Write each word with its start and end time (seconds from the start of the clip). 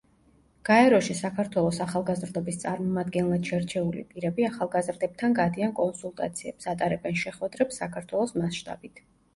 გაეროში 0.69 1.15
საქართველოს 1.17 1.79
ახალგაზრდობის 1.85 2.57
წარმომადგენლად 2.63 3.51
შერჩეული 3.51 4.03
პირები 4.15 4.49
ახალგაზრდებთან 4.51 5.39
გადიან 5.43 5.77
კონსულტაციებს, 5.83 6.73
ატარებენ 6.75 7.25
შეხვედრებს 7.27 7.83
საქართველოს 7.85 8.37
მასშტაბით. 8.43 9.07